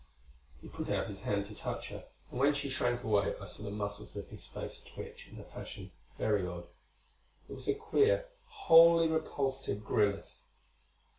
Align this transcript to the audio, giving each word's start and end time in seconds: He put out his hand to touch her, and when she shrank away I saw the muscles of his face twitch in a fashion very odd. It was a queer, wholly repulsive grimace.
He 0.63 0.67
put 0.67 0.89
out 0.89 1.05
his 1.09 1.21
hand 1.21 1.45
to 1.45 1.53
touch 1.53 1.89
her, 1.89 2.05
and 2.31 2.39
when 2.39 2.55
she 2.55 2.71
shrank 2.71 3.03
away 3.03 3.35
I 3.39 3.45
saw 3.45 3.61
the 3.61 3.69
muscles 3.69 4.15
of 4.15 4.29
his 4.29 4.47
face 4.47 4.81
twitch 4.81 5.27
in 5.31 5.39
a 5.39 5.43
fashion 5.43 5.91
very 6.17 6.43
odd. 6.43 6.65
It 7.47 7.53
was 7.53 7.67
a 7.67 7.75
queer, 7.75 8.25
wholly 8.45 9.07
repulsive 9.07 9.85
grimace. 9.85 10.45